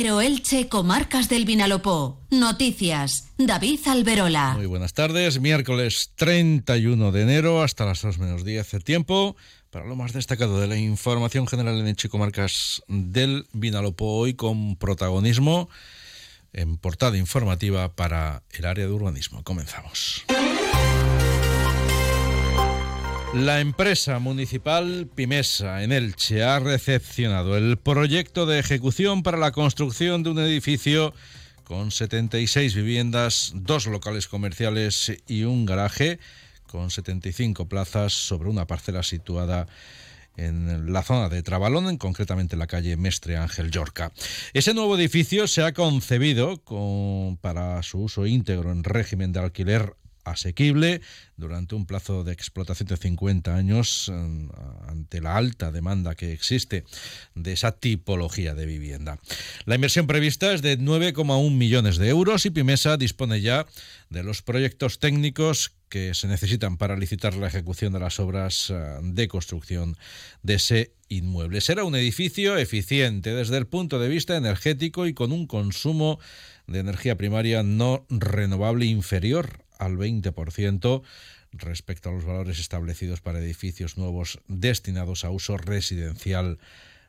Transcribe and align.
Elche, 0.00 0.68
Comarcas 0.68 1.28
del 1.28 1.44
Vinalopó. 1.44 2.18
Noticias. 2.30 3.28
David 3.36 3.80
Alberola. 3.86 4.54
Muy 4.56 4.64
buenas 4.64 4.94
tardes. 4.94 5.40
Miércoles 5.40 6.12
31 6.16 7.12
de 7.12 7.22
enero 7.22 7.62
hasta 7.62 7.84
las 7.84 8.00
2 8.00 8.18
menos 8.18 8.42
10 8.42 8.70
de 8.70 8.80
tiempo. 8.80 9.36
Para 9.68 9.84
lo 9.84 9.96
más 9.96 10.14
destacado 10.14 10.58
de 10.58 10.68
la 10.68 10.78
información 10.78 11.46
general 11.46 11.78
en 11.78 11.86
Elche, 11.86 12.08
Comarcas 12.08 12.82
del 12.88 13.46
Vinalopó, 13.52 14.16
hoy 14.16 14.32
con 14.32 14.76
protagonismo 14.76 15.68
en 16.54 16.78
portada 16.78 17.18
informativa 17.18 17.94
para 17.94 18.42
el 18.52 18.64
área 18.64 18.86
de 18.86 18.92
urbanismo. 18.92 19.44
Comenzamos. 19.44 20.24
La 23.34 23.60
empresa 23.60 24.18
municipal 24.18 25.08
Pimesa 25.14 25.84
en 25.84 25.92
Elche 25.92 26.42
ha 26.42 26.58
recepcionado 26.58 27.56
el 27.56 27.78
proyecto 27.78 28.44
de 28.44 28.58
ejecución 28.58 29.22
para 29.22 29.38
la 29.38 29.52
construcción 29.52 30.24
de 30.24 30.30
un 30.30 30.40
edificio 30.40 31.14
con 31.62 31.92
76 31.92 32.74
viviendas, 32.74 33.52
dos 33.54 33.86
locales 33.86 34.26
comerciales 34.26 35.12
y 35.28 35.44
un 35.44 35.64
garaje 35.64 36.18
con 36.66 36.90
75 36.90 37.68
plazas 37.68 38.12
sobre 38.12 38.48
una 38.48 38.66
parcela 38.66 39.04
situada 39.04 39.68
en 40.36 40.92
la 40.92 41.02
zona 41.02 41.28
de 41.28 41.42
Trabalón, 41.44 41.98
concretamente 41.98 42.56
en 42.56 42.60
la 42.60 42.66
calle 42.66 42.96
Mestre 42.96 43.36
Ángel 43.36 43.70
Yorca. 43.70 44.12
Ese 44.54 44.74
nuevo 44.74 44.96
edificio 44.96 45.46
se 45.46 45.62
ha 45.62 45.72
concebido 45.72 46.60
para 47.40 47.82
su 47.84 48.00
uso 48.00 48.26
íntegro 48.26 48.72
en 48.72 48.82
régimen 48.82 49.32
de 49.32 49.40
alquiler 49.40 49.94
asequible 50.24 51.00
durante 51.36 51.74
un 51.74 51.86
plazo 51.86 52.24
de 52.24 52.32
explotación 52.32 52.88
de 52.88 52.96
50 52.96 53.54
años 53.54 54.08
eh, 54.08 54.48
ante 54.86 55.20
la 55.20 55.36
alta 55.36 55.72
demanda 55.72 56.14
que 56.14 56.32
existe 56.32 56.84
de 57.34 57.52
esa 57.52 57.72
tipología 57.72 58.54
de 58.54 58.66
vivienda. 58.66 59.18
La 59.64 59.74
inversión 59.74 60.06
prevista 60.06 60.52
es 60.52 60.62
de 60.62 60.78
9,1 60.78 61.50
millones 61.50 61.96
de 61.96 62.08
euros 62.08 62.46
y 62.46 62.50
Pimesa 62.50 62.96
dispone 62.96 63.40
ya 63.40 63.66
de 64.10 64.22
los 64.22 64.42
proyectos 64.42 64.98
técnicos 64.98 65.72
que 65.88 66.14
se 66.14 66.28
necesitan 66.28 66.76
para 66.76 66.96
licitar 66.96 67.34
la 67.34 67.48
ejecución 67.48 67.92
de 67.92 68.00
las 68.00 68.20
obras 68.20 68.70
eh, 68.70 68.98
de 69.02 69.28
construcción 69.28 69.96
de 70.42 70.54
ese 70.54 70.92
inmueble. 71.08 71.60
Será 71.60 71.84
un 71.84 71.96
edificio 71.96 72.56
eficiente 72.56 73.34
desde 73.34 73.58
el 73.58 73.66
punto 73.66 73.98
de 73.98 74.08
vista 74.08 74.36
energético 74.36 75.06
y 75.06 75.14
con 75.14 75.32
un 75.32 75.46
consumo 75.46 76.20
de 76.66 76.78
energía 76.78 77.16
primaria 77.16 77.62
no 77.62 78.06
renovable 78.08 78.86
inferior 78.86 79.59
al 79.80 79.96
20% 79.96 81.02
respecto 81.52 82.08
a 82.08 82.12
los 82.12 82.24
valores 82.24 82.60
establecidos 82.60 83.20
para 83.20 83.40
edificios 83.40 83.96
nuevos 83.96 84.40
destinados 84.46 85.24
a 85.24 85.30
uso 85.30 85.56
residencial 85.56 86.58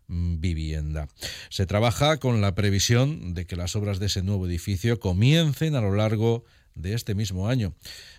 mm, 0.08 0.39
vivienda. 0.39 1.08
Se 1.50 1.66
trabaja 1.66 2.17
con 2.17 2.41
la 2.41 2.55
previsión 2.55 3.33
de 3.33 3.45
que 3.45 3.55
las 3.55 3.75
obras 3.75 4.00
de 4.00 4.08
ese 4.08 4.23
nuevo 4.23 4.47
edificio 4.47 5.00
comiencen 5.00 5.75
a 5.75 5.81
lo 5.81 5.94
largo 5.94 6.44
de 6.73 6.94
este 6.94 7.16
mismo 7.16 7.47
año. 7.47 7.73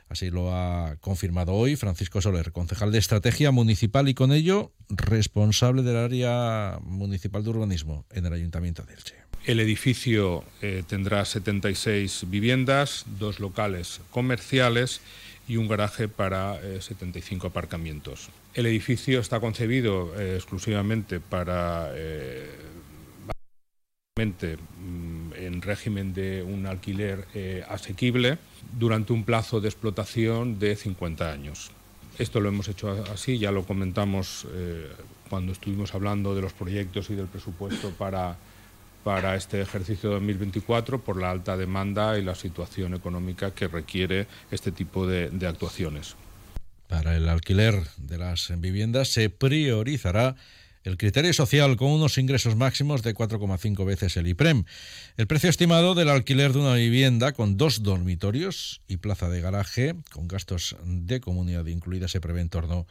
Así 0.09 0.31
lo 0.31 0.55
ha 0.55 0.97
confirmado 1.01 1.55
hoy 1.55 1.75
Francisco 1.75 2.21
Soler, 2.21 2.53
concejal 2.53 2.93
de 2.93 2.99
Estrategia 2.99 3.51
Municipal 3.51 4.09
y 4.09 4.15
con 4.15 4.31
ello 4.31 4.73
responsable 4.91 5.83
del 5.83 5.97
área 5.97 6.79
municipal 6.83 7.43
de 7.43 7.51
urbanismo 7.51 8.05
en 8.11 8.27
el 8.27 8.35
Ayuntamiento 8.35 8.83
de 8.83 8.93
Elche. 8.93 9.22
El 9.45 9.59
edificio 9.59 10.45
eh, 10.61 10.85
tendrá 10.87 11.25
76 11.25 12.27
viviendas, 12.29 13.05
dos 13.19 13.41
locales 13.41 14.01
comerciales 14.13 15.01
y 15.49 15.57
un 15.57 15.67
garaje 15.67 16.07
para 16.07 16.61
75 16.81 17.47
eh, 17.47 17.51
aparcamientos. 17.51 18.29
El 18.55 18.67
edificio 18.67 19.19
está 19.19 19.41
concebido 19.41 20.15
eh, 20.17 20.37
exclusivamente 20.37 21.19
para 21.19 21.91
mm, 24.17 25.33
en 25.35 25.63
régimen 25.63 26.15
de 26.15 26.45
un 26.45 26.67
alquiler 26.67 27.27
asequible 27.69 28.39
durante 28.79 29.13
un 29.13 29.25
plazo 29.25 29.61
de 29.61 29.69
explotación 29.69 30.61
de 30.61 30.77
50 30.77 31.33
años. 31.33 31.73
Esto 32.17 32.39
lo 32.39 32.49
hemos 32.49 32.69
hecho 32.69 32.91
así, 33.13 33.39
ya 33.39 33.51
lo 33.51 33.65
comentamos 33.65 34.47
cuando 35.29 35.51
estuvimos 35.51 35.95
hablando 35.95 36.37
de 36.37 36.43
los 36.43 36.53
proyectos 36.53 37.11
y 37.11 37.15
del 37.15 37.27
presupuesto 37.27 37.91
para 37.91 38.37
para 39.05 39.37
este 39.37 39.61
ejercicio 39.61 40.11
2024 40.11 41.03
por 41.03 41.21
la 41.21 41.31
alta 41.31 41.57
demanda 41.57 42.19
y 42.19 42.23
la 42.23 42.35
situación 42.35 42.95
económica 42.95 43.53
que 43.53 43.69
requiere 43.69 44.27
este 44.51 44.73
tipo 44.73 45.07
de, 45.07 45.31
de 45.31 45.47
actuaciones. 45.47 46.17
Para 46.89 47.17
el 47.17 47.29
alquiler 47.29 47.75
de 47.97 48.19
las 48.19 48.53
viviendas 48.61 49.09
se 49.09 49.31
priorizará 49.31 50.37
el 50.85 50.97
criterio 50.97 51.33
social 51.33 51.77
con 51.77 51.91
unos 51.91 52.19
ingresos 52.19 52.57
máximos 52.57 53.03
de 53.03 53.15
4,5 53.15 53.85
veces 53.85 54.17
el 54.17 54.27
IPREM. 54.27 54.65
El 55.17 55.27
precio 55.27 55.49
estimado 55.49 55.95
del 55.95 56.09
alquiler 56.09 56.53
de 56.53 56.59
una 56.59 56.75
vivienda 56.75 57.33
con 57.33 57.57
dos 57.57 57.83
dormitorios 57.83 58.83
y 58.89 58.97
plaza 58.97 59.29
de 59.29 59.41
garaje, 59.41 59.95
con 60.11 60.27
gastos 60.27 60.77
de 60.85 61.21
comunidad 61.21 61.67
incluida, 61.67 62.09
se 62.09 62.21
prevé 62.21 62.41
en 62.41 62.49
torno 62.49 62.87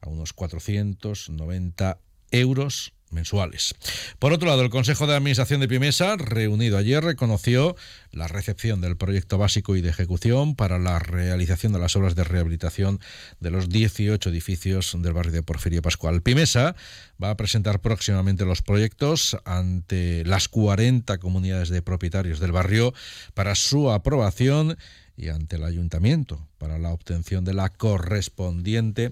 a 0.00 0.08
unos 0.08 0.32
490 0.32 1.98
euros 2.32 2.92
mensuales. 3.12 3.74
Por 4.18 4.32
otro 4.32 4.48
lado, 4.48 4.62
el 4.62 4.70
Consejo 4.70 5.06
de 5.06 5.14
Administración 5.14 5.60
de 5.60 5.68
Pimesa, 5.68 6.16
reunido 6.16 6.78
ayer, 6.78 7.02
reconoció 7.02 7.76
la 8.12 8.28
recepción 8.28 8.80
del 8.80 8.96
proyecto 8.96 9.38
básico 9.38 9.76
y 9.76 9.80
de 9.80 9.90
ejecución 9.90 10.54
para 10.54 10.78
la 10.78 10.98
realización 10.98 11.72
de 11.72 11.78
las 11.78 11.96
obras 11.96 12.14
de 12.14 12.24
rehabilitación 12.24 13.00
de 13.40 13.50
los 13.50 13.68
18 13.68 14.30
edificios 14.30 14.96
del 14.98 15.12
barrio 15.12 15.32
de 15.32 15.42
Porfirio 15.42 15.82
Pascual. 15.82 16.22
Pimesa 16.22 16.74
va 17.22 17.30
a 17.30 17.36
presentar 17.36 17.80
próximamente 17.80 18.44
los 18.44 18.62
proyectos 18.62 19.36
ante 19.44 20.24
las 20.24 20.48
40 20.48 21.18
comunidades 21.18 21.68
de 21.68 21.82
propietarios 21.82 22.40
del 22.40 22.52
barrio 22.52 22.94
para 23.34 23.54
su 23.54 23.90
aprobación 23.90 24.76
y 25.16 25.28
ante 25.28 25.56
el 25.56 25.64
ayuntamiento 25.64 26.46
para 26.58 26.78
la 26.78 26.90
obtención 26.90 27.44
de 27.44 27.54
la 27.54 27.70
correspondiente 27.70 29.10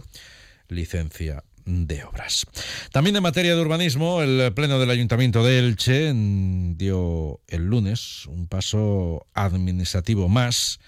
licencia 0.68 1.44
de 1.66 2.04
obras. 2.04 2.46
También 2.92 3.16
en 3.16 3.22
materia 3.22 3.54
de 3.54 3.60
urbanismo, 3.60 4.22
el 4.22 4.52
Pleno 4.54 4.78
del 4.78 4.90
Ayuntamiento 4.90 5.44
de 5.44 5.58
Elche 5.58 6.12
dio 6.14 7.40
el 7.48 7.66
lunes 7.66 8.24
un 8.26 8.46
paso 8.46 9.26
administrativo 9.34 10.28
más 10.28 10.80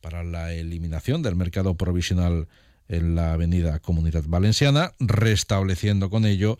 para 0.00 0.22
la 0.22 0.52
eliminación 0.52 1.22
del 1.22 1.34
mercado 1.34 1.74
provisional 1.74 2.46
en 2.88 3.14
la 3.16 3.32
avenida 3.32 3.80
Comunidad 3.80 4.24
Valenciana, 4.26 4.92
restableciendo 5.00 6.10
con 6.10 6.24
ello 6.26 6.58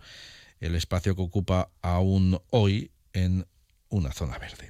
el 0.61 0.75
espacio 0.75 1.15
que 1.15 1.23
ocupa 1.23 1.69
aún 1.83 2.41
hoy 2.51 2.91
en 3.13 3.47
una 3.89 4.13
zona 4.13 4.39
verde. 4.39 4.69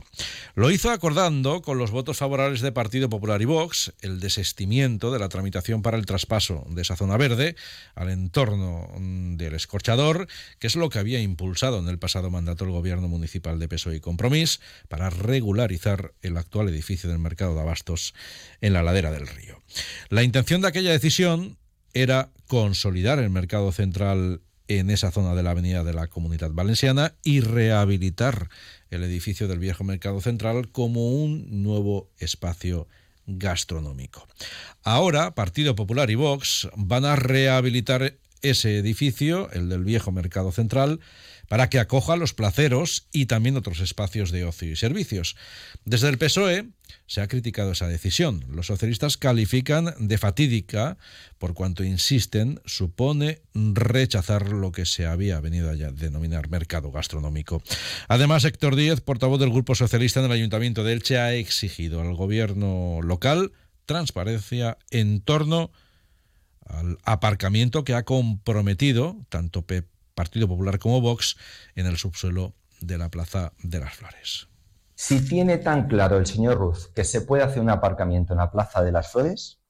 Lo 0.54 0.70
hizo 0.70 0.90
acordando 0.90 1.62
con 1.62 1.78
los 1.78 1.90
votos 1.90 2.18
favorables 2.18 2.60
de 2.60 2.72
Partido 2.72 3.08
Popular 3.08 3.42
y 3.42 3.44
Vox 3.44 3.92
el 4.00 4.20
desestimiento 4.20 5.10
de 5.10 5.18
la 5.18 5.28
tramitación 5.28 5.82
para 5.82 5.96
el 5.96 6.06
traspaso 6.06 6.64
de 6.68 6.82
esa 6.82 6.96
zona 6.96 7.16
verde 7.16 7.56
al 7.94 8.10
entorno 8.10 8.90
del 8.98 9.54
escorchador, 9.54 10.28
que 10.58 10.66
es 10.66 10.76
lo 10.76 10.88
que 10.88 10.98
había 10.98 11.20
impulsado 11.20 11.78
en 11.78 11.88
el 11.88 11.98
pasado 11.98 12.30
mandato 12.30 12.64
el 12.64 12.70
gobierno 12.70 13.08
municipal 13.08 13.58
de 13.58 13.68
PSOE 13.68 13.96
y 13.96 14.00
Compromís 14.00 14.60
para 14.88 15.10
regularizar 15.10 16.14
el 16.22 16.36
actual 16.36 16.68
edificio 16.68 17.10
del 17.10 17.18
mercado 17.18 17.54
de 17.54 17.60
abastos 17.60 18.14
en 18.60 18.72
la 18.72 18.82
ladera 18.82 19.10
del 19.10 19.26
río. 19.26 19.62
La 20.08 20.22
intención 20.22 20.60
de 20.60 20.68
aquella 20.68 20.92
decisión 20.92 21.58
era 21.92 22.30
consolidar 22.46 23.18
el 23.18 23.30
mercado 23.30 23.72
central 23.72 24.42
en 24.68 24.90
esa 24.90 25.10
zona 25.10 25.34
de 25.34 25.42
la 25.42 25.50
avenida 25.50 25.84
de 25.84 25.94
la 25.94 26.08
Comunidad 26.08 26.50
Valenciana 26.52 27.14
y 27.22 27.40
rehabilitar 27.40 28.48
el 28.90 29.02
edificio 29.02 29.48
del 29.48 29.58
viejo 29.58 29.84
mercado 29.84 30.20
central 30.20 30.68
como 30.70 31.10
un 31.10 31.62
nuevo 31.62 32.10
espacio 32.18 32.88
gastronómico. 33.26 34.26
Ahora, 34.82 35.34
Partido 35.34 35.74
Popular 35.74 36.10
y 36.10 36.14
Vox 36.14 36.68
van 36.76 37.04
a 37.04 37.16
rehabilitar 37.16 38.14
ese 38.42 38.78
edificio, 38.78 39.50
el 39.52 39.68
del 39.68 39.84
viejo 39.84 40.12
mercado 40.12 40.52
central, 40.52 41.00
para 41.48 41.68
que 41.68 41.78
acoja 41.78 42.16
los 42.16 42.34
placeros 42.34 43.08
y 43.12 43.26
también 43.26 43.56
otros 43.56 43.80
espacios 43.80 44.30
de 44.30 44.44
ocio 44.44 44.70
y 44.70 44.76
servicios. 44.76 45.36
Desde 45.84 46.08
el 46.08 46.18
PSOE 46.18 46.68
se 47.06 47.20
ha 47.20 47.28
criticado 47.28 47.72
esa 47.72 47.88
decisión. 47.88 48.44
Los 48.48 48.66
socialistas 48.66 49.16
califican 49.16 49.94
de 49.98 50.18
fatídica 50.18 50.96
por 51.38 51.54
cuanto 51.54 51.84
insisten 51.84 52.60
supone 52.64 53.42
rechazar 53.54 54.50
lo 54.50 54.72
que 54.72 54.86
se 54.86 55.06
había 55.06 55.40
venido 55.40 55.70
a 55.70 55.74
denominar 55.74 56.48
mercado 56.48 56.90
gastronómico. 56.90 57.62
Además, 58.08 58.44
Héctor 58.44 58.76
Díez, 58.76 59.00
portavoz 59.00 59.38
del 59.40 59.50
Grupo 59.50 59.74
Socialista 59.74 60.20
en 60.20 60.26
el 60.26 60.32
Ayuntamiento 60.32 60.84
de 60.84 60.94
Elche, 60.94 61.18
ha 61.18 61.34
exigido 61.34 62.00
al 62.00 62.14
gobierno 62.14 63.00
local 63.02 63.52
transparencia 63.86 64.78
en 64.90 65.20
torno 65.20 65.70
al 66.66 66.98
aparcamiento 67.04 67.84
que 67.84 67.94
ha 67.94 68.04
comprometido 68.04 69.16
tanto 69.28 69.62
Partido 70.16 70.48
Popular 70.48 70.80
como 70.80 71.00
Vox 71.00 71.36
en 71.76 71.86
el 71.86 71.96
subsuelo 71.96 72.54
de 72.80 72.98
la 72.98 73.08
Plaza 73.08 73.52
de 73.62 73.78
las 73.78 73.94
Flores. 73.94 74.48
Si 74.96 75.24
tiene 75.24 75.58
tan 75.58 75.86
claro 75.86 76.16
el 76.16 76.26
señor 76.26 76.58
Ruz 76.58 76.88
que 76.92 77.04
se 77.04 77.20
puede 77.20 77.44
hacer 77.44 77.62
un 77.62 77.70
aparcamiento 77.70 78.32
en 78.32 78.38
la 78.38 78.50
Plaza 78.50 78.82
de 78.82 78.90
las 78.90 79.12
Flores, 79.12 79.60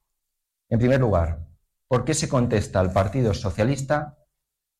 en 0.69 0.79
primer 0.79 0.99
lugar, 0.99 1.45
¿por 1.87 2.03
qué 2.03 2.15
se 2.15 2.27
contesta 2.27 2.79
al 2.79 2.91
Partido 2.91 3.35
Socialista 3.35 4.17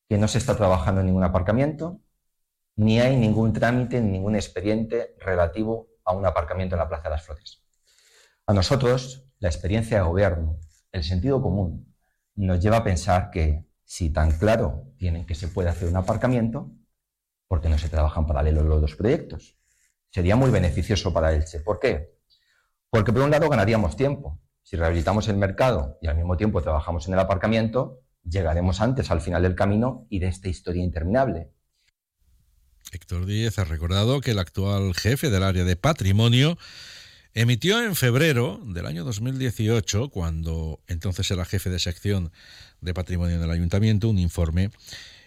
que 0.10 0.18
no 0.18 0.28
se 0.28 0.40
está 0.40 0.58
trabajando 0.58 1.02
en 1.02 1.08
ningún 1.08 1.24
aparcamiento? 1.24 2.02
ni 2.78 3.00
hay 3.00 3.18
ningún 3.18 3.54
trámite 3.54 4.00
ni 4.00 4.12
ningún 4.12 4.36
expediente 4.36 5.16
relativo 5.20 5.90
a 6.06 6.14
un 6.14 6.26
aparcamiento 6.26 6.76
en 6.76 6.80
la 6.80 6.88
Plaza 6.88 7.04
de 7.04 7.10
las 7.10 7.24
Flores. 7.24 7.64
A 8.46 8.54
nosotros, 8.54 9.26
la 9.40 9.50
experiencia 9.50 9.98
de 9.98 10.04
gobierno, 10.04 10.60
el 10.92 11.04
sentido 11.04 11.42
común, 11.42 11.94
nos 12.36 12.60
lleva 12.60 12.78
a 12.78 12.84
pensar 12.84 13.32
que 13.32 13.67
si 13.88 14.10
tan 14.10 14.38
claro 14.38 14.94
tienen 14.98 15.26
que 15.26 15.34
se 15.34 15.48
puede 15.48 15.70
hacer 15.70 15.88
un 15.88 15.96
aparcamiento, 15.96 16.70
¿por 17.48 17.62
qué 17.62 17.70
no 17.70 17.78
se 17.78 17.88
trabajan 17.88 18.28
paralelos 18.28 18.66
los 18.66 18.82
dos 18.82 18.96
proyectos? 18.98 19.56
Sería 20.12 20.36
muy 20.36 20.52
beneficioso 20.52 21.14
para 21.14 21.34
Elche. 21.34 21.62
¿Por 21.62 21.80
qué? 21.80 22.14
Porque 22.90 23.14
por 23.14 23.22
un 23.22 23.32
lado 23.32 23.48
ganaríamos 23.48 23.96
tiempo. 23.96 24.42
Si 24.62 24.76
rehabilitamos 24.76 25.30
el 25.30 25.38
mercado 25.38 25.98
y 26.02 26.08
al 26.08 26.18
mismo 26.18 26.36
tiempo 26.36 26.62
trabajamos 26.62 27.08
en 27.08 27.14
el 27.14 27.20
aparcamiento, 27.22 28.02
llegaremos 28.24 28.82
antes 28.82 29.10
al 29.10 29.22
final 29.22 29.44
del 29.44 29.56
camino 29.56 30.06
y 30.10 30.20
de 30.20 30.28
esta 30.28 30.50
historia 30.50 30.84
interminable. 30.84 31.54
Héctor 32.92 33.26
Díez 33.26 33.58
ha 33.58 33.64
recordado 33.64 34.20
que 34.20 34.32
el 34.32 34.40
actual 34.40 34.96
jefe 34.96 35.30
del 35.30 35.44
área 35.44 35.64
de 35.64 35.78
patrimonio 35.78 36.58
emitió 37.38 37.84
en 37.84 37.96
febrero 37.96 38.60
del 38.66 38.88
año 38.88 39.04
2018, 39.04 40.10
cuando 40.10 40.82
entonces 40.88 41.30
era 41.30 41.46
jefe 41.46 41.70
de 41.70 41.78
sección 41.78 42.32
de 42.82 42.96
patrimonio 42.96 43.40
del 43.40 43.52
ayuntamiento, 43.52 44.10
un 44.10 44.18
informe 44.18 44.72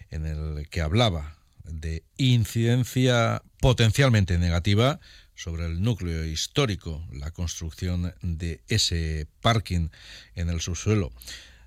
en 0.09 0.25
el 0.25 0.67
que 0.67 0.81
hablaba 0.81 1.37
de 1.63 2.03
incidencia 2.17 3.41
potencialmente 3.61 4.37
negativa 4.37 4.99
sobre 5.35 5.65
el 5.65 5.81
núcleo 5.81 6.25
histórico, 6.25 7.01
la 7.13 7.31
construcción 7.31 8.13
de 8.21 8.61
ese 8.67 9.27
parking 9.39 9.87
en 10.35 10.49
el 10.49 10.59
subsuelo 10.59 11.13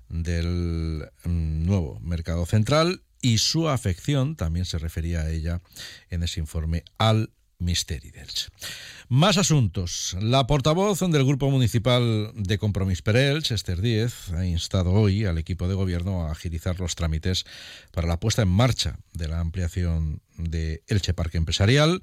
del 0.09 1.09
mm, 1.23 1.65
nuevo 1.65 1.99
mercado 2.01 2.45
central 2.45 3.01
y 3.19 3.39
su 3.39 3.67
afección, 3.67 4.35
también 4.35 4.65
se 4.65 4.77
refería 4.77 5.21
a 5.21 5.31
ella 5.31 5.63
en 6.11 6.21
ese 6.21 6.39
informe, 6.39 6.83
al 6.99 7.31
Misteri 7.59 8.11
Más 9.07 9.37
asuntos. 9.37 10.15
La 10.19 10.45
portavoz 10.45 10.99
del 10.99 11.25
Grupo 11.25 11.49
Municipal 11.49 12.31
de 12.35 12.57
Compromís 12.57 13.01
per 13.01 13.15
Esther 13.15 13.81
Díez, 13.81 14.29
ha 14.33 14.45
instado 14.45 14.91
hoy 14.91 15.25
al 15.25 15.37
equipo 15.37 15.67
de 15.67 15.75
gobierno 15.75 16.25
a 16.25 16.31
agilizar 16.31 16.79
los 16.79 16.95
trámites 16.95 17.45
para 17.91 18.07
la 18.07 18.19
puesta 18.19 18.41
en 18.41 18.49
marcha 18.49 18.99
de 19.13 19.27
la 19.27 19.39
ampliación 19.39 20.21
de 20.37 20.83
Elche 20.87 21.13
Parque 21.13 21.37
Empresarial, 21.37 22.01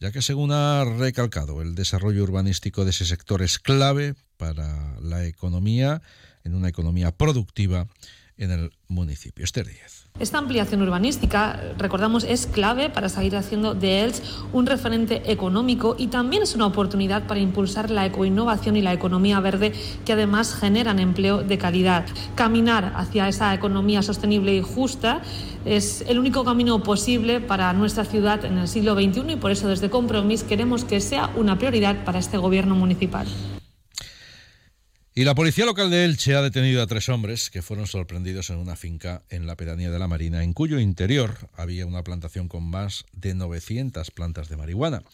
ya 0.00 0.10
que 0.10 0.22
según 0.22 0.52
ha 0.52 0.84
recalcado, 0.84 1.60
el 1.60 1.74
desarrollo 1.74 2.22
urbanístico 2.22 2.84
de 2.84 2.90
ese 2.90 3.04
sector 3.04 3.42
es 3.42 3.58
clave 3.58 4.14
para 4.36 4.98
la 5.00 5.26
economía, 5.26 6.02
en 6.44 6.54
una 6.54 6.68
economía 6.68 7.12
productiva 7.12 7.88
en 8.36 8.50
el 8.50 8.70
municipio. 8.88 9.44
Esther 9.44 9.66
Díez. 9.66 10.04
Esta 10.20 10.38
ampliación 10.38 10.80
urbanística, 10.80 11.60
recordamos, 11.76 12.22
es 12.22 12.46
clave 12.46 12.88
para 12.88 13.08
seguir 13.08 13.34
haciendo 13.34 13.74
de 13.74 14.02
ELS 14.02 14.22
un 14.52 14.64
referente 14.64 15.32
económico 15.32 15.96
y 15.98 16.06
también 16.06 16.44
es 16.44 16.54
una 16.54 16.66
oportunidad 16.66 17.26
para 17.26 17.40
impulsar 17.40 17.90
la 17.90 18.06
ecoinnovación 18.06 18.76
y 18.76 18.82
la 18.82 18.92
economía 18.92 19.40
verde 19.40 19.72
que 20.04 20.12
además 20.12 20.54
generan 20.54 21.00
empleo 21.00 21.42
de 21.42 21.58
calidad. 21.58 22.06
Caminar 22.36 22.92
hacia 22.94 23.28
esa 23.28 23.52
economía 23.54 24.02
sostenible 24.02 24.54
y 24.54 24.62
justa 24.62 25.20
es 25.64 26.04
el 26.06 26.20
único 26.20 26.44
camino 26.44 26.80
posible 26.82 27.40
para 27.40 27.72
nuestra 27.72 28.04
ciudad 28.04 28.44
en 28.44 28.58
el 28.58 28.68
siglo 28.68 28.94
XXI 28.94 29.32
y 29.32 29.36
por 29.36 29.50
eso 29.50 29.66
desde 29.66 29.90
Compromís 29.90 30.44
queremos 30.44 30.84
que 30.84 31.00
sea 31.00 31.30
una 31.34 31.58
prioridad 31.58 32.04
para 32.04 32.20
este 32.20 32.38
gobierno 32.38 32.76
municipal. 32.76 33.26
Y 35.16 35.22
la 35.22 35.36
policía 35.36 35.64
local 35.64 35.90
de 35.90 36.04
Elche 36.04 36.34
ha 36.34 36.42
detenido 36.42 36.82
a 36.82 36.88
tres 36.88 37.08
hombres 37.08 37.48
que 37.48 37.62
fueron 37.62 37.86
sorprendidos 37.86 38.50
en 38.50 38.56
una 38.56 38.74
finca 38.74 39.22
en 39.30 39.46
la 39.46 39.54
pedanía 39.54 39.92
de 39.92 39.98
la 40.00 40.08
Marina, 40.08 40.42
en 40.42 40.52
cuyo 40.52 40.80
interior 40.80 41.36
había 41.54 41.86
una 41.86 42.02
plantación 42.02 42.48
con 42.48 42.68
más 42.68 43.04
de 43.12 43.32
900 43.36 44.10
plantas 44.10 44.48
de 44.48 44.56
marihuana. 44.56 45.04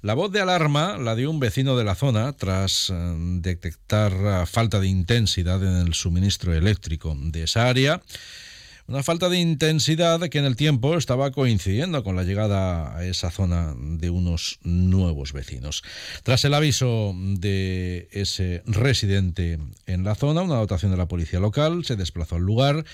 La 0.00 0.14
voz 0.14 0.32
de 0.32 0.40
alarma 0.40 0.96
la 0.96 1.14
dio 1.16 1.30
un 1.30 1.38
vecino 1.38 1.76
de 1.76 1.84
la 1.84 1.94
zona 1.94 2.32
tras 2.32 2.88
eh, 2.88 2.94
detectar 3.42 4.46
falta 4.46 4.80
de 4.80 4.88
intensidad 4.88 5.62
en 5.62 5.86
el 5.86 5.92
suministro 5.92 6.54
eléctrico 6.54 7.14
de 7.14 7.42
esa 7.42 7.68
área 7.68 8.00
una 8.86 9.02
falta 9.02 9.28
de 9.28 9.38
intensidad 9.38 10.20
que 10.28 10.38
en 10.38 10.44
el 10.44 10.56
tiempo 10.56 10.96
estaba 10.96 11.30
coincidiendo 11.30 12.02
con 12.02 12.16
la 12.16 12.24
llegada 12.24 12.96
a 12.96 13.04
esa 13.04 13.30
zona 13.30 13.74
de 13.76 14.10
unos 14.10 14.58
nuevos 14.62 15.32
vecinos. 15.32 15.82
Tras 16.22 16.44
el 16.44 16.54
aviso 16.54 17.14
de 17.16 18.08
ese 18.12 18.62
residente 18.66 19.58
en 19.86 20.04
la 20.04 20.14
zona, 20.14 20.42
una 20.42 20.56
dotación 20.56 20.90
de 20.90 20.98
la 20.98 21.08
policía 21.08 21.40
local 21.40 21.84
se 21.84 21.96
desplazó 21.96 22.36
al 22.36 22.42
lugar 22.42 22.84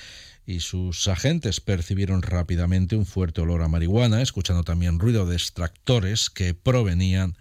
y 0.46 0.60
sus 0.60 1.08
agentes 1.08 1.60
percibieron 1.60 2.22
rápidamente 2.22 2.96
un 2.96 3.04
fuerte 3.04 3.42
olor 3.42 3.62
a 3.62 3.68
marihuana, 3.68 4.22
escuchando 4.22 4.64
también 4.64 4.98
ruido 4.98 5.26
de 5.26 5.36
extractores 5.36 6.30
que 6.30 6.54
provenían 6.54 7.36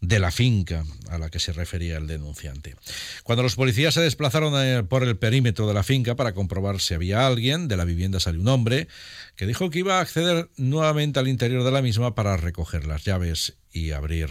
de 0.00 0.20
la 0.20 0.30
finca 0.30 0.84
a 1.10 1.18
la 1.18 1.28
que 1.28 1.40
se 1.40 1.52
refería 1.52 1.96
el 1.96 2.06
denunciante. 2.06 2.76
Cuando 3.24 3.42
los 3.42 3.56
policías 3.56 3.94
se 3.94 4.00
desplazaron 4.00 4.54
eh, 4.56 4.84
por 4.84 5.02
el 5.02 5.16
perímetro 5.16 5.66
de 5.66 5.74
la 5.74 5.82
finca 5.82 6.14
para 6.14 6.34
comprobar 6.34 6.80
si 6.80 6.94
había 6.94 7.26
alguien, 7.26 7.66
de 7.66 7.76
la 7.76 7.84
vivienda 7.84 8.20
salió 8.20 8.40
un 8.40 8.48
hombre 8.48 8.88
que 9.34 9.46
dijo 9.46 9.70
que 9.70 9.80
iba 9.80 9.98
a 9.98 10.00
acceder 10.00 10.48
nuevamente 10.56 11.18
al 11.18 11.28
interior 11.28 11.64
de 11.64 11.72
la 11.72 11.82
misma 11.82 12.14
para 12.14 12.36
recoger 12.36 12.86
las 12.86 13.04
llaves 13.04 13.54
y 13.72 13.90
abrir 13.90 14.30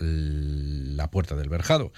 la 0.00 1.10
puerta 1.10 1.34
del 1.34 1.48
verjado. 1.48 1.92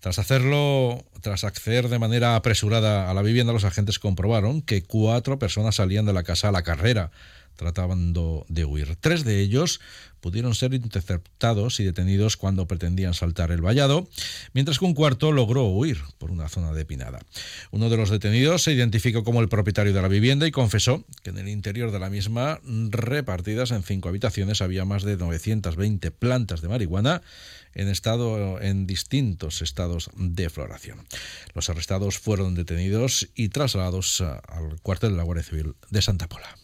Tras 0.00 0.18
hacerlo, 0.18 1.04
tras 1.20 1.44
acceder 1.44 1.88
de 1.88 1.98
manera 1.98 2.36
apresurada 2.36 3.10
a 3.10 3.14
la 3.14 3.22
vivienda, 3.22 3.52
los 3.52 3.64
agentes 3.64 3.98
comprobaron 3.98 4.62
que 4.62 4.82
cuatro 4.82 5.38
personas 5.38 5.76
salían 5.76 6.06
de 6.06 6.12
la 6.12 6.24
casa 6.24 6.48
a 6.48 6.52
la 6.52 6.62
carrera, 6.62 7.10
tratando 7.56 8.46
de 8.48 8.64
huir. 8.64 8.96
Tres 9.00 9.24
de 9.24 9.40
ellos 9.40 9.80
pudieron 10.24 10.54
ser 10.54 10.72
interceptados 10.72 11.80
y 11.80 11.84
detenidos 11.84 12.38
cuando 12.38 12.66
pretendían 12.66 13.12
saltar 13.12 13.50
el 13.50 13.60
vallado, 13.60 14.08
mientras 14.54 14.78
que 14.78 14.86
un 14.86 14.94
cuarto 14.94 15.32
logró 15.32 15.66
huir 15.66 15.98
por 16.16 16.30
una 16.30 16.48
zona 16.48 16.72
de 16.72 16.86
pinada. 16.86 17.20
Uno 17.70 17.90
de 17.90 17.98
los 17.98 18.08
detenidos 18.08 18.62
se 18.62 18.72
identificó 18.72 19.22
como 19.22 19.42
el 19.42 19.50
propietario 19.50 19.92
de 19.92 20.00
la 20.00 20.08
vivienda 20.08 20.46
y 20.46 20.50
confesó 20.50 21.04
que 21.22 21.28
en 21.28 21.36
el 21.36 21.48
interior 21.48 21.90
de 21.90 21.98
la 21.98 22.08
misma, 22.08 22.58
repartidas 22.64 23.70
en 23.70 23.82
cinco 23.82 24.08
habitaciones, 24.08 24.62
había 24.62 24.86
más 24.86 25.02
de 25.02 25.18
920 25.18 26.10
plantas 26.10 26.62
de 26.62 26.68
marihuana 26.68 27.20
en 27.74 27.88
estado 27.88 28.62
en 28.62 28.86
distintos 28.86 29.60
estados 29.60 30.08
de 30.16 30.48
floración. 30.48 31.06
Los 31.52 31.68
arrestados 31.68 32.18
fueron 32.18 32.54
detenidos 32.54 33.28
y 33.34 33.50
trasladados 33.50 34.22
al 34.22 34.80
cuartel 34.80 35.10
de 35.10 35.16
la 35.18 35.24
Guardia 35.24 35.44
Civil 35.44 35.74
de 35.90 36.00
Santa 36.00 36.30
Pola. 36.30 36.63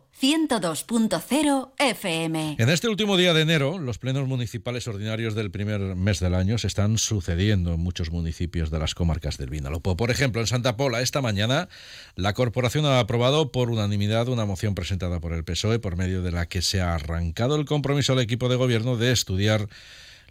102.0 0.21 1.71
FM. 1.79 2.55
En 2.59 2.69
este 2.69 2.87
último 2.87 3.17
día 3.17 3.33
de 3.33 3.41
enero, 3.41 3.79
los 3.79 3.97
plenos 3.97 4.27
municipales 4.27 4.87
ordinarios 4.87 5.33
del 5.33 5.49
primer 5.49 5.95
mes 5.95 6.19
del 6.19 6.35
año 6.35 6.59
se 6.59 6.67
están 6.67 6.99
sucediendo 6.99 7.73
en 7.73 7.79
muchos 7.79 8.11
municipios 8.11 8.69
de 8.69 8.77
las 8.77 8.93
comarcas 8.93 9.39
del 9.39 9.49
Vinalopó. 9.49 9.97
Por 9.97 10.11
ejemplo, 10.11 10.39
en 10.39 10.45
Santa 10.45 10.77
Pola, 10.77 11.01
esta 11.01 11.21
mañana, 11.21 11.69
la 12.15 12.33
corporación 12.35 12.85
ha 12.85 12.99
aprobado 12.99 13.51
por 13.51 13.71
unanimidad 13.71 14.27
una 14.27 14.45
moción 14.45 14.75
presentada 14.75 15.19
por 15.19 15.33
el 15.33 15.43
PSOE 15.43 15.79
por 15.79 15.95
medio 15.95 16.21
de 16.21 16.31
la 16.31 16.45
que 16.45 16.61
se 16.61 16.81
ha 16.81 16.93
arrancado 16.93 17.55
el 17.55 17.65
compromiso 17.65 18.13
al 18.13 18.19
equipo 18.19 18.47
de 18.47 18.57
gobierno 18.57 18.97
de 18.97 19.11
estudiar 19.11 19.69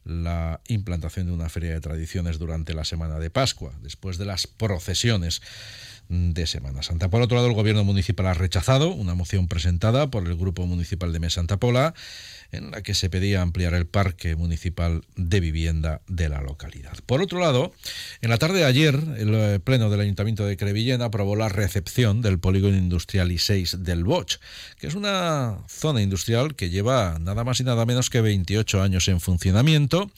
la 0.04 0.60
implantación 0.68 1.26
de 1.26 1.32
una 1.32 1.48
feria 1.48 1.72
de 1.72 1.80
tradiciones 1.80 2.38
durante 2.38 2.74
la 2.74 2.84
semana 2.84 3.18
de 3.18 3.30
Pascua, 3.30 3.74
después 3.82 4.18
de 4.18 4.24
las 4.24 4.46
procesiones 4.46 5.42
de 6.10 6.46
Semana 6.46 6.82
Santa. 6.82 7.08
Por 7.08 7.22
otro 7.22 7.36
lado, 7.36 7.48
el 7.48 7.54
Gobierno 7.54 7.84
Municipal 7.84 8.26
ha 8.26 8.34
rechazado 8.34 8.88
una 8.88 9.14
moción 9.14 9.46
presentada 9.48 10.10
por 10.10 10.26
el 10.26 10.36
Grupo 10.36 10.66
Municipal 10.66 11.12
de 11.12 11.20
Mes 11.20 11.34
Santa 11.34 11.56
Pola 11.56 11.94
en 12.52 12.72
la 12.72 12.82
que 12.82 12.94
se 12.94 13.08
pedía 13.08 13.42
ampliar 13.42 13.74
el 13.74 13.86
parque 13.86 14.34
municipal 14.34 15.04
de 15.14 15.38
vivienda 15.38 16.00
de 16.08 16.28
la 16.28 16.40
localidad. 16.42 16.98
Por 17.06 17.22
otro 17.22 17.38
lado, 17.38 17.72
en 18.22 18.30
la 18.30 18.38
tarde 18.38 18.58
de 18.58 18.64
ayer, 18.64 18.98
el 19.18 19.34
eh, 19.34 19.60
Pleno 19.60 19.88
del 19.88 20.00
Ayuntamiento 20.00 20.44
de 20.44 20.56
Crevillena 20.56 21.06
aprobó 21.06 21.36
la 21.36 21.48
recepción 21.48 22.22
del 22.22 22.40
polígono 22.40 22.76
industrial 22.76 23.30
I6 23.30 23.78
del 23.78 24.02
Boch, 24.02 24.38
que 24.78 24.88
es 24.88 24.96
una 24.96 25.58
zona 25.68 26.02
industrial 26.02 26.56
que 26.56 26.70
lleva 26.70 27.18
nada 27.20 27.44
más 27.44 27.60
y 27.60 27.64
nada 27.64 27.86
menos 27.86 28.10
que 28.10 28.20
28 28.20 28.82
años 28.82 29.06
en 29.06 29.20
funcionamiento 29.20 30.10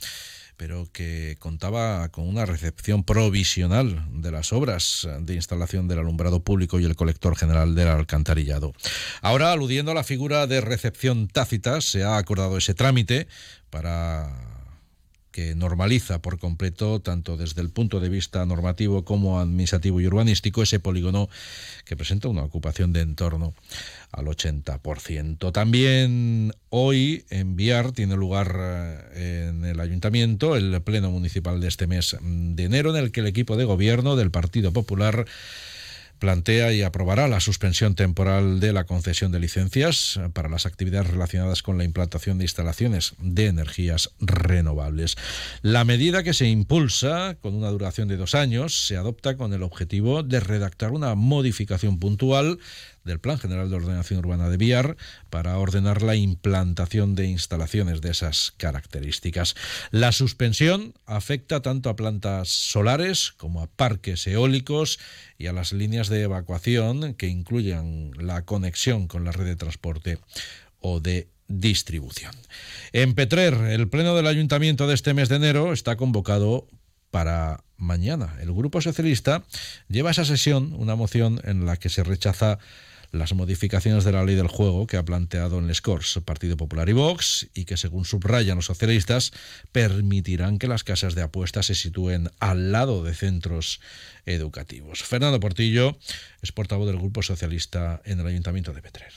pero 0.57 0.89
que 0.93 1.37
contaba 1.39 2.09
con 2.11 2.29
una 2.29 2.47
recepción 2.47 3.05
provisional 3.05 4.05
de 4.11 4.31
las 4.31 4.53
obras 4.53 5.09
de 5.21 5.35
instalación 5.35 5.89
del 5.89 5.99
alumbrado 5.99 6.41
público 6.41 6.79
y 6.79 6.85
el 6.85 6.97
colector 6.97 7.37
general 7.37 7.75
del 7.75 7.89
alcantarillado. 7.89 8.73
Ahora, 9.21 9.53
aludiendo 9.53 9.93
a 9.93 9.95
la 9.95 10.05
figura 10.05 10.47
de 10.47 10.61
recepción 10.61 11.29
tácita, 11.29 11.81
se 11.81 12.05
ha 12.05 12.17
acordado 12.17 12.57
ese 12.57 12.75
trámite 12.75 13.27
para 13.71 14.62
que 15.33 15.55
normaliza 15.55 16.21
por 16.21 16.39
completo, 16.39 17.01
tanto 17.01 17.37
desde 17.37 17.63
el 17.63 17.71
punto 17.71 17.99
de 17.99 18.09
vista 18.09 18.45
normativo 18.47 19.05
como 19.05 19.41
administrativo 19.41 20.01
y 20.01 20.07
urbanístico, 20.07 20.63
ese 20.63 20.79
polígono 20.79 21.29
que 21.85 21.97
presenta 21.97 22.29
una 22.29 22.43
ocupación 22.43 22.93
de 22.93 23.01
en 23.01 23.17
torno 23.17 23.55
al 24.13 24.27
80%. 24.27 25.53
También 25.53 26.53
hoy 26.69 27.25
en 27.31 27.57
Viar 27.57 27.93
tiene 27.93 28.15
lugar 28.17 28.55
eh, 29.15 29.49
en 29.49 29.65
el 29.65 29.81
ayuntamiento 29.81 30.55
el 30.55 30.81
pleno 30.83 31.11
municipal 31.11 31.61
de 31.61 31.69
este 31.69 31.87
mes 31.87 32.17
de 32.21 32.65
enero 32.65 32.91
en 32.91 33.03
el 33.03 33.11
que 33.11 33.21
el 33.21 33.27
equipo 33.27 33.57
de 33.57 33.65
gobierno 33.65 34.17
del 34.17 34.31
Partido 34.31 34.73
Popular 34.73 35.27
plantea 36.23 36.73
y 36.73 36.83
aprobará 36.83 37.27
la 37.27 37.41
suspensión 37.41 37.97
temporal 37.97 38.61
de 38.61 38.73
la 38.73 38.85
concesión 38.85 39.33
de 39.33 39.41
licencias 39.41 40.21
para 40.33 40.49
las 40.49 40.67
actividades 40.67 41.11
relacionadas 41.11 41.65
con 41.65 41.79
la 41.79 41.83
implantación 41.83 42.39
de 42.39 42.45
instalaciones 42.45 43.15
de 43.19 43.47
energías 43.47 44.13
renovables. 44.21 45.17
La 45.63 45.83
medida 45.83 46.23
que 46.23 46.33
se 46.33 46.47
impulsa 46.47 47.37
con 47.43 47.57
una 47.57 47.71
duración 47.71 48.07
de 48.07 48.17
dos 48.17 48.37
años 48.37 48.87
se 48.87 48.97
adopta 48.97 49.37
con 49.37 49.53
el 49.53 49.65
objetivo 49.65 50.23
de 50.23 50.39
redactar 50.39 50.93
una 50.93 51.17
modificación 51.17 51.99
puntual 51.99 52.61
del 53.05 53.21
Plan 53.21 53.39
General 53.39 53.69
de 53.69 53.77
Ordenación 53.77 54.21
Urbana 54.21 54.49
de 54.49 54.57
Viar 54.57 54.97
para 55.31 55.59
ordenar 55.59 56.03
la 56.03 56.15
implantación 56.15 57.15
de 57.15 57.27
instalaciones 57.27 58.01
de 58.01 58.11
esas 58.11 58.53
características. 58.57 59.55
La 59.91 60.13
suspensión 60.13 60.95
afecta 61.07 61.63
tanto 61.63 61.91
a 61.91 61.97
plantas 61.97 62.49
solares 62.49 63.33
como 63.33 63.63
a 63.63 63.67
parques 63.67 64.27
eólicos 64.27 64.99
y 65.39 65.47
a 65.47 65.53
las 65.53 65.73
líneas 65.73 66.09
de 66.09 66.23
evacuación 66.23 67.15
que 67.15 67.29
incluyan 67.29 68.13
la 68.19 68.45
conexión 68.45 69.09
con 69.09 69.25
la 69.25 69.33
red 69.33 69.47
de 69.47 69.57
transporte 69.57 70.19
o 70.81 71.01
de 71.01 71.29
distribución. 71.49 72.33
En 72.93 73.15
Petrer, 73.15 73.55
el 73.55 73.89
pleno 73.89 74.15
del 74.15 74.27
ayuntamiento 74.27 74.87
de 74.87 74.95
este 74.95 75.15
mes 75.15 75.29
de 75.29 75.37
enero 75.37 75.73
está 75.73 75.97
convocado 75.97 76.67
para 77.11 77.63
mañana. 77.77 78.37
El 78.41 78.53
Grupo 78.53 78.81
Socialista 78.81 79.45
lleva 79.89 80.11
a 80.11 80.13
esa 80.13 80.25
sesión 80.25 80.73
una 80.75 80.97
moción 80.97 81.41
en 81.45 81.67
la 81.67 81.77
que 81.77 81.91
se 81.91 82.05
rechaza 82.05 82.59
las 83.13 83.35
modificaciones 83.35 84.05
de 84.05 84.13
la 84.13 84.25
ley 84.25 84.35
del 84.35 84.49
juego 84.49 84.87
que 84.87 84.97
ha 84.97 85.05
planteado 85.05 85.59
en 85.59 85.67
Les 85.67 85.83
Corts 85.83 86.19
Partido 86.25 86.57
Popular 86.57 86.89
y 86.89 86.95
Vox 86.95 87.47
y 87.55 87.67
que, 87.67 87.77
según 87.77 88.07
subrayan 88.07 88.57
los 88.57 88.67
socialistas, 88.67 89.33
permitirán 89.71 90.59
que 90.59 90.67
las 90.67 90.83
casas 90.83 91.15
de 91.15 91.23
apuestas 91.23 91.67
se 91.67 91.75
sitúen 91.75 92.31
al 92.41 92.73
lado 92.73 93.05
de 93.05 93.15
centros 93.15 93.81
educativos. 94.25 95.03
Fernando 95.03 95.39
Portillo 95.41 95.99
es 96.41 96.53
portavoz 96.53 96.87
del 96.87 96.99
Grupo 96.99 97.23
Socialista 97.23 98.01
en 98.05 98.21
el 98.21 98.27
Ayuntamiento 98.27 98.73
de 98.73 98.83
Petrer. 98.83 99.13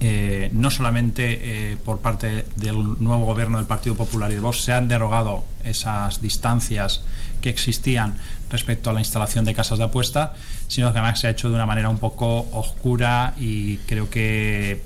Eh, 0.00 0.48
no 0.52 0.70
solamente 0.70 1.72
eh, 1.72 1.76
por 1.76 2.00
parte 2.00 2.46
del 2.56 2.76
nuevo 3.00 3.24
gobierno 3.24 3.58
del 3.58 3.66
Partido 3.66 3.96
Popular 3.96 4.30
y 4.30 4.34
de 4.34 4.40
Vox 4.40 4.62
se 4.62 4.72
han 4.72 4.86
derogado 4.86 5.44
esas 5.64 6.22
distancias 6.22 7.02
que 7.40 7.50
existían 7.50 8.16
respecto 8.50 8.90
a 8.90 8.92
la 8.92 9.00
instalación 9.00 9.44
de 9.44 9.54
casas 9.54 9.78
de 9.78 9.84
apuesta, 9.84 10.34
sino 10.66 10.92
que 10.92 10.98
además 10.98 11.20
se 11.20 11.26
ha 11.26 11.30
hecho 11.30 11.48
de 11.48 11.54
una 11.54 11.66
manera 11.66 11.88
un 11.88 11.98
poco 11.98 12.48
oscura 12.52 13.34
y 13.38 13.78
creo 13.78 14.10
que 14.10 14.82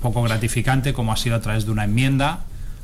poco 0.00 0.22
gratificante, 0.22 0.92
como 0.92 1.12
ha 1.12 1.16
sido 1.16 1.36
a 1.36 1.40
través 1.40 1.64
de 1.66 1.72
una 1.72 1.84
enmienda 1.84 2.40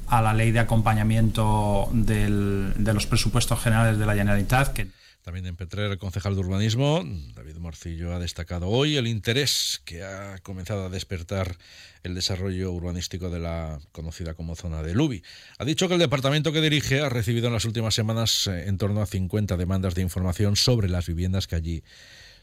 a 0.07 0.21
la 0.21 0.35
ley 0.35 0.51
de 0.53 0.61
acompañamiento 0.61 1.89
de 1.93 2.93
los 2.93 3.07
presupuestos 3.07 3.61
generales 3.61 3.99
de 3.99 4.07
la 4.07 4.15
Generalitat. 4.15 4.73
Que 4.73 4.89
también 5.25 5.47
en 5.47 5.57
Petrer, 5.57 5.91
el 5.91 5.99
concejal 5.99 6.35
de 6.35 6.41
urbanismo, 6.41 7.03
David 7.35 7.57
Morcillo, 7.57 8.15
ha 8.15 8.19
destacado 8.19 8.69
hoy 8.69 8.99
el 8.99 9.07
interés 9.07 9.81
que 9.87 10.05
ha 10.05 10.37
comenzado 10.43 10.85
a 10.85 10.91
despertar 10.91 11.57
el 12.03 12.15
desarrollo 12.15 12.71
urbanístico 12.71 13.31
de 13.31 13.41
la 13.41 13.81
conocida 13.93 14.35
como 14.35 14.55
zona 14.55 14.83
de 14.83 14.93
Lubi. 14.93 15.23
Ha 15.57 15.65
dicho 15.65 15.89
que 15.89 15.95
el 15.95 16.01
departamento 16.01 16.53
que 16.53 16.61
dirige 16.61 17.01
ha 17.01 17.09
recibido 17.09 17.47
en 17.47 17.55
las 17.55 17.65
últimas 17.65 17.95
semanas 17.95 18.49
eh, 18.49 18.69
en 18.69 18.77
torno 18.77 19.01
a 19.01 19.07
50 19.07 19.57
demandas 19.57 19.95
de 19.95 20.03
información 20.03 20.57
sobre 20.57 20.91
las 20.91 21.07
viviendas 21.07 21.47
que 21.47 21.57
allí 21.57 21.83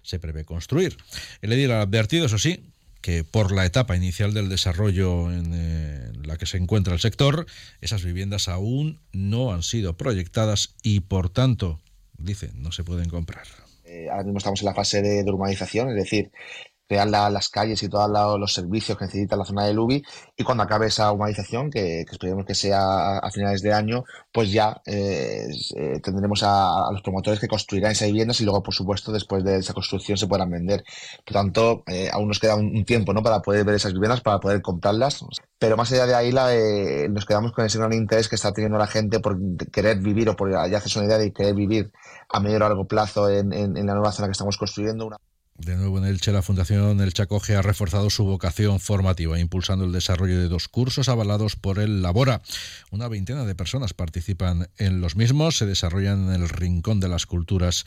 se 0.02 0.18
prevé 0.18 0.44
construir. 0.44 0.98
El 1.44 1.54
edil 1.54 1.70
ha 1.74 1.84
advertido, 1.84 2.26
eso 2.26 2.40
sí, 2.40 2.64
que 3.02 3.24
por 3.24 3.52
la 3.52 3.68
etapa 3.68 3.96
inicial 3.96 4.34
del 4.34 4.50
desarrollo 4.50 5.32
en, 5.32 5.52
eh, 5.54 6.12
la 6.24 6.36
que 6.36 6.48
se 6.48 6.58
encuentra 6.58 6.96
el 6.96 7.00
sector, 7.00 7.46
esas 7.80 8.04
viviendas 8.04 8.48
aún 8.48 9.00
no 9.12 9.54
han 9.54 9.62
sido 9.62 9.98
proyectadas 9.98 10.74
y 10.82 11.02
por 11.02 11.30
tanto 11.30 11.80
dice, 12.24 12.52
no 12.56 12.72
se 12.72 12.84
pueden 12.84 13.10
comprar. 13.10 13.48
Eh, 13.84 14.10
ahora 14.10 14.24
mismo 14.24 14.38
estamos 14.38 14.62
en 14.62 14.66
la 14.66 14.74
fase 14.74 15.02
de, 15.02 15.24
urbanización, 15.30 15.90
es 15.90 15.96
decir, 15.96 16.32
crear 16.92 17.08
las 17.08 17.48
calles 17.48 17.82
y 17.84 17.88
todos 17.88 18.38
los 18.38 18.54
servicios 18.54 18.98
que 18.98 19.06
necesita 19.06 19.38
la 19.38 19.46
zona 19.46 19.64
de 19.64 19.74
Lubi 19.74 20.04
y 20.36 20.44
cuando 20.44 20.64
acabe 20.64 20.88
esa 20.88 21.10
urbanización, 21.14 21.72
que, 21.72 22.02
esperemos 22.02 22.46
que 22.46 22.54
sea 22.54 23.20
a, 23.20 23.32
finales 23.32 23.62
de 23.62 23.72
año, 23.72 24.04
pues 24.34 24.52
ya 24.52 24.82
eh, 24.86 25.48
eh, 25.78 26.02
tendremos 26.04 26.44
a, 26.44 26.90
los 26.92 27.02
promotores 27.02 27.40
que 27.40 27.48
construirán 27.48 27.94
esas 27.94 28.10
viviendas 28.10 28.42
y 28.42 28.44
luego, 28.44 28.62
por 28.62 28.74
supuesto, 28.74 29.14
después 29.14 29.42
de 29.46 29.60
esa 29.60 29.74
construcción 29.74 30.18
se 30.18 30.28
podrán 30.28 30.50
vender. 30.50 30.84
Por 31.26 31.34
tanto, 31.34 31.84
aún 32.12 32.28
nos 32.28 32.40
queda 32.40 32.56
un, 32.56 32.84
tiempo 32.84 33.14
¿no? 33.14 33.24
para 33.24 33.40
poder 33.40 33.64
ver 33.64 33.76
esas 33.76 33.94
viviendas, 33.94 34.20
para 34.20 34.42
poder 34.42 34.62
comprarlas. 34.62 35.24
Pero 35.58 35.78
más 35.78 35.94
allá 35.94 36.06
de 36.08 36.16
ahí, 36.16 36.34
la, 36.34 36.50
nos 37.10 37.26
quedamos 37.26 37.54
con 37.54 37.66
ese 37.66 37.78
gran 37.78 37.94
interés 37.94 38.28
que 38.28 38.36
está 38.36 38.52
teniendo 38.52 38.78
la 38.78 38.88
gente 38.88 39.22
por 39.22 39.40
querer 39.72 40.00
vivir 40.00 40.28
o 40.28 40.36
por 40.36 40.52
ya 40.52 40.78
hacerse 40.78 41.00
una 41.00 41.08
idea 41.08 41.20
de 41.20 41.32
querer 41.32 41.56
vivir 41.56 41.94
a 42.28 42.42
medio 42.42 42.58
o 42.58 42.60
largo 42.60 42.86
plazo 42.86 43.30
en, 43.30 43.50
la 43.74 43.94
nueva 43.94 44.12
zona 44.12 44.28
que 44.28 44.34
estamos 44.34 44.58
construyendo. 44.58 45.10
De 45.66 45.76
nuevo 45.76 46.00
en 46.00 46.06
Elche, 46.06 46.32
la 46.32 46.42
Fundación 46.42 47.02
El 47.02 47.14
Chacoge 47.14 47.56
ha 47.56 47.62
reforzado 47.62 48.10
su 48.10 48.24
vocación 48.24 48.80
formativa, 48.80 49.40
impulsando 49.40 49.86
el 49.86 49.92
desarrollo 49.92 50.40
de 50.40 50.48
dos 50.48 50.68
cursos 50.68 51.08
avalados 51.08 51.56
por 51.56 51.78
el 51.78 52.02
Labora. 52.02 52.42
Una 52.90 53.08
veintena 53.08 53.46
de 53.46 53.54
personas 53.54 53.94
participan 53.94 54.70
en 54.80 55.02
los 55.02 55.16
mismos, 55.16 55.58
se 55.58 55.68
desarrollan 55.68 56.34
en 56.34 56.42
el 56.42 56.50
Rincón 56.50 57.00
de 57.00 57.10
las 57.10 57.28
Culturas 57.28 57.86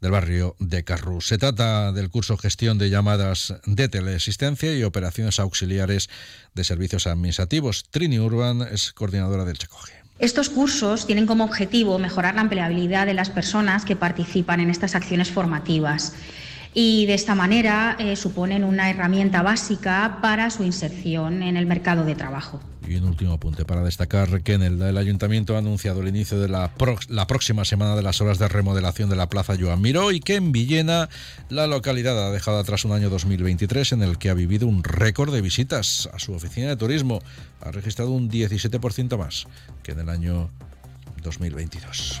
del 0.00 0.12
barrio 0.12 0.54
de 0.60 0.84
Carrús. 0.84 1.26
Se 1.26 1.38
trata 1.38 1.90
del 1.90 2.08
curso 2.08 2.36
Gestión 2.36 2.78
de 2.78 2.88
llamadas 2.88 3.52
de 3.66 3.88
teleasistencia 3.88 4.72
y 4.76 4.84
operaciones 4.84 5.40
auxiliares 5.40 6.08
de 6.54 6.62
servicios 6.62 7.08
administrativos. 7.08 7.86
Trini 7.90 8.20
Urban 8.20 8.62
es 8.62 8.92
coordinadora 8.92 9.44
del 9.44 9.58
Chacoge. 9.58 9.92
Estos 10.20 10.50
cursos 10.50 11.04
tienen 11.04 11.26
como 11.26 11.44
objetivo 11.44 11.98
mejorar 11.98 12.36
la 12.36 12.42
empleabilidad 12.42 13.06
de 13.06 13.14
las 13.14 13.30
personas 13.30 13.84
que 13.84 13.96
participan 13.96 14.60
en 14.60 14.70
estas 14.70 14.94
acciones 14.94 15.30
formativas 15.30 16.12
y 16.80 17.06
de 17.06 17.14
esta 17.14 17.34
manera 17.34 17.96
eh, 17.98 18.14
suponen 18.14 18.62
una 18.62 18.88
herramienta 18.88 19.42
básica 19.42 20.20
para 20.22 20.48
su 20.48 20.62
inserción 20.62 21.42
en 21.42 21.56
el 21.56 21.66
mercado 21.66 22.04
de 22.04 22.14
trabajo. 22.14 22.60
Y 22.86 22.94
un 22.94 23.08
último 23.08 23.32
apunte 23.32 23.64
para 23.64 23.82
destacar 23.82 24.42
que 24.42 24.52
en 24.52 24.62
el, 24.62 24.80
el 24.80 24.96
Ayuntamiento 24.96 25.56
ha 25.56 25.58
anunciado 25.58 26.02
el 26.02 26.08
inicio 26.08 26.38
de 26.38 26.48
la, 26.48 26.70
la, 27.08 27.26
próxima 27.26 27.64
semana 27.64 27.96
de 27.96 28.02
las 28.02 28.20
horas 28.20 28.38
de 28.38 28.46
remodelación 28.46 29.10
de 29.10 29.16
la 29.16 29.28
Plaza 29.28 29.56
Joan 29.58 29.82
Miró 29.82 30.12
y 30.12 30.20
que 30.20 30.36
en 30.36 30.52
Villena 30.52 31.08
la 31.48 31.66
localidad 31.66 32.28
ha 32.28 32.30
dejado 32.30 32.60
atrás 32.60 32.84
un 32.84 32.92
año 32.92 33.10
2023 33.10 33.94
en 33.94 34.02
el 34.04 34.16
que 34.16 34.30
ha 34.30 34.34
vivido 34.34 34.68
un 34.68 34.84
récord 34.84 35.34
de 35.34 35.40
visitas 35.40 36.08
a 36.14 36.20
su 36.20 36.32
oficina 36.32 36.68
de 36.68 36.76
turismo. 36.76 37.18
Ha 37.60 37.72
registrado 37.72 38.12
un 38.12 38.30
17% 38.30 39.18
más 39.18 39.48
que 39.82 39.90
en 39.90 39.98
el 39.98 40.08
año 40.08 40.48
2022. 41.24 42.20